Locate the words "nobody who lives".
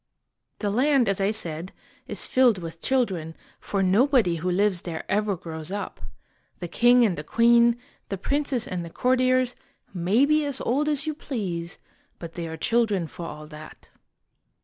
3.83-4.81